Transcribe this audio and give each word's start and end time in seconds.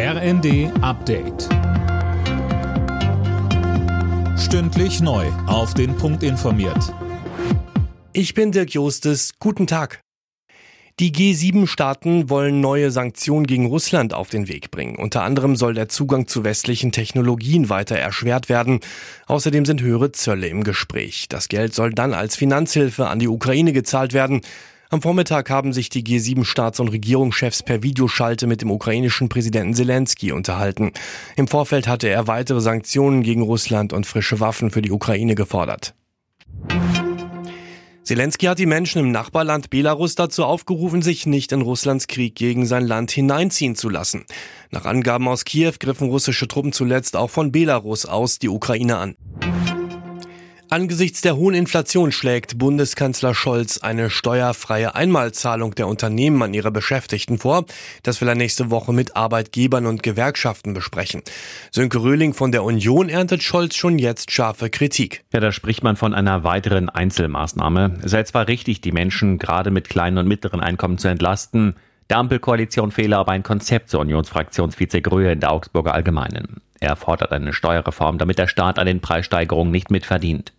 RND 0.00 0.70
Update. 0.80 1.48
Stündlich 4.38 5.00
neu. 5.00 5.26
Auf 5.48 5.74
den 5.74 5.96
Punkt 5.96 6.22
informiert. 6.22 6.94
Ich 8.12 8.32
bin 8.32 8.52
Dirk 8.52 8.70
Jostes. 8.70 9.32
Guten 9.40 9.66
Tag. 9.66 10.00
Die 11.00 11.10
G7-Staaten 11.10 12.30
wollen 12.30 12.60
neue 12.60 12.92
Sanktionen 12.92 13.44
gegen 13.44 13.66
Russland 13.66 14.14
auf 14.14 14.30
den 14.30 14.46
Weg 14.46 14.70
bringen. 14.70 14.94
Unter 14.94 15.24
anderem 15.24 15.56
soll 15.56 15.74
der 15.74 15.88
Zugang 15.88 16.28
zu 16.28 16.44
westlichen 16.44 16.92
Technologien 16.92 17.68
weiter 17.68 17.96
erschwert 17.96 18.48
werden. 18.48 18.78
Außerdem 19.26 19.64
sind 19.64 19.80
höhere 19.80 20.12
Zölle 20.12 20.46
im 20.46 20.62
Gespräch. 20.62 21.26
Das 21.28 21.48
Geld 21.48 21.74
soll 21.74 21.92
dann 21.92 22.14
als 22.14 22.36
Finanzhilfe 22.36 23.08
an 23.08 23.18
die 23.18 23.26
Ukraine 23.26 23.72
gezahlt 23.72 24.12
werden. 24.12 24.42
Am 24.90 25.02
Vormittag 25.02 25.50
haben 25.50 25.74
sich 25.74 25.90
die 25.90 26.02
G7-Staats- 26.02 26.80
und 26.80 26.88
Regierungschefs 26.88 27.62
per 27.62 27.82
Videoschalte 27.82 28.46
mit 28.46 28.62
dem 28.62 28.70
ukrainischen 28.70 29.28
Präsidenten 29.28 29.74
Zelensky 29.74 30.32
unterhalten. 30.32 30.92
Im 31.36 31.46
Vorfeld 31.46 31.86
hatte 31.86 32.08
er 32.08 32.26
weitere 32.26 32.62
Sanktionen 32.62 33.22
gegen 33.22 33.42
Russland 33.42 33.92
und 33.92 34.06
frische 34.06 34.40
Waffen 34.40 34.70
für 34.70 34.80
die 34.80 34.90
Ukraine 34.90 35.34
gefordert. 35.34 35.94
Zelensky 38.02 38.46
hat 38.46 38.58
die 38.58 38.64
Menschen 38.64 39.00
im 39.00 39.10
Nachbarland 39.10 39.68
Belarus 39.68 40.14
dazu 40.14 40.46
aufgerufen, 40.46 41.02
sich 41.02 41.26
nicht 41.26 41.52
in 41.52 41.60
Russlands 41.60 42.06
Krieg 42.06 42.34
gegen 42.34 42.64
sein 42.64 42.86
Land 42.86 43.10
hineinziehen 43.10 43.76
zu 43.76 43.90
lassen. 43.90 44.24
Nach 44.70 44.86
Angaben 44.86 45.28
aus 45.28 45.44
Kiew 45.44 45.74
griffen 45.78 46.08
russische 46.08 46.48
Truppen 46.48 46.72
zuletzt 46.72 47.14
auch 47.14 47.28
von 47.28 47.52
Belarus 47.52 48.06
aus 48.06 48.38
die 48.38 48.48
Ukraine 48.48 48.96
an. 48.96 49.16
Angesichts 50.70 51.22
der 51.22 51.34
hohen 51.34 51.54
Inflation 51.54 52.12
schlägt 52.12 52.58
Bundeskanzler 52.58 53.34
Scholz 53.34 53.78
eine 53.78 54.10
steuerfreie 54.10 54.94
Einmalzahlung 54.94 55.74
der 55.74 55.88
Unternehmen 55.88 56.42
an 56.42 56.52
ihre 56.52 56.70
Beschäftigten 56.70 57.38
vor. 57.38 57.64
Das 58.02 58.20
will 58.20 58.28
er 58.28 58.34
nächste 58.34 58.70
Woche 58.70 58.92
mit 58.92 59.16
Arbeitgebern 59.16 59.86
und 59.86 60.02
Gewerkschaften 60.02 60.74
besprechen. 60.74 61.22
Sönke 61.70 62.02
Röhling 62.02 62.34
von 62.34 62.52
der 62.52 62.64
Union 62.64 63.08
erntet 63.08 63.42
Scholz 63.42 63.76
schon 63.76 63.98
jetzt 63.98 64.30
scharfe 64.30 64.68
Kritik. 64.68 65.24
Ja, 65.32 65.40
da 65.40 65.52
spricht 65.52 65.82
man 65.82 65.96
von 65.96 66.12
einer 66.12 66.44
weiteren 66.44 66.90
Einzelmaßnahme. 66.90 68.00
Es 68.02 68.10
sei 68.10 68.24
zwar 68.24 68.46
richtig, 68.46 68.82
die 68.82 68.92
Menschen 68.92 69.38
gerade 69.38 69.70
mit 69.70 69.88
kleinen 69.88 70.18
und 70.18 70.28
mittleren 70.28 70.60
Einkommen 70.60 70.98
zu 70.98 71.08
entlasten. 71.08 71.76
Der 72.10 72.18
Ampelkoalition 72.18 72.90
fehle 72.90 73.16
aber 73.16 73.32
ein 73.32 73.42
Konzept, 73.42 73.88
zur 73.88 74.00
Unionsfraktionsvize 74.00 75.00
Gröhe 75.00 75.32
in 75.32 75.40
der 75.40 75.50
Augsburger 75.50 75.94
Allgemeinen. 75.94 76.60
Er 76.78 76.94
fordert 76.94 77.32
eine 77.32 77.54
Steuerreform, 77.54 78.18
damit 78.18 78.38
der 78.38 78.48
Staat 78.48 78.78
an 78.78 78.86
den 78.86 79.00
Preissteigerungen 79.00 79.72
nicht 79.72 79.90
mitverdient. 79.90 80.52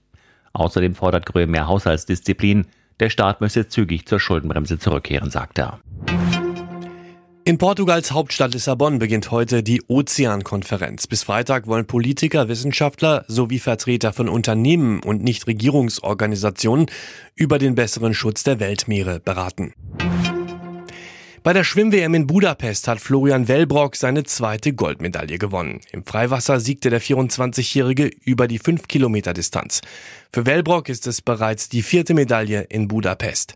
Außerdem 0.53 0.95
fordert 0.95 1.25
Gröhe 1.25 1.47
mehr 1.47 1.67
Haushaltsdisziplin. 1.67 2.67
Der 2.99 3.09
Staat 3.09 3.41
müsse 3.41 3.67
zügig 3.67 4.05
zur 4.07 4.19
Schuldenbremse 4.19 4.77
zurückkehren, 4.77 5.29
sagt 5.29 5.59
er. 5.59 5.79
In 7.49 7.57
Portugals 7.57 8.11
Hauptstadt 8.11 8.53
Lissabon 8.53 8.99
beginnt 8.99 9.31
heute 9.31 9.63
die 9.63 9.81
Ozeankonferenz. 9.87 11.07
Bis 11.07 11.23
Freitag 11.23 11.65
wollen 11.65 11.87
Politiker, 11.87 12.47
Wissenschaftler 12.47 13.25
sowie 13.27 13.57
Vertreter 13.57 14.13
von 14.13 14.29
Unternehmen 14.29 15.01
und 15.01 15.23
Nichtregierungsorganisationen 15.23 16.85
über 17.35 17.57
den 17.57 17.73
besseren 17.73 18.13
Schutz 18.13 18.43
der 18.43 18.59
Weltmeere 18.59 19.19
beraten. 19.19 19.73
Bei 21.41 21.53
der 21.53 21.63
Schwimm-WM 21.63 22.13
in 22.15 22.27
Budapest 22.27 22.87
hat 22.89 22.99
Florian 22.99 23.47
Wellbrock 23.47 23.95
seine 23.95 24.23
zweite 24.23 24.73
Goldmedaille 24.73 25.37
gewonnen. 25.37 25.79
Im 25.91 26.03
Freiwasser 26.03 26.59
siegte 26.59 26.89
der 26.89 27.01
24-Jährige 27.01 28.11
über 28.25 28.47
die 28.47 28.59
5 28.59 28.87
Kilometer 28.87 29.33
Distanz. 29.33 29.81
Für 30.33 30.45
Wellbrock 30.45 30.89
ist 30.89 31.07
es 31.07 31.21
bereits 31.21 31.69
die 31.69 31.81
vierte 31.81 32.13
Medaille 32.13 32.63
in 32.69 32.89
Budapest. 32.89 33.53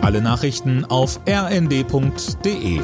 Alle 0.00 0.22
Nachrichten 0.22 0.84
auf 0.84 1.18
rnd.de 1.28 2.80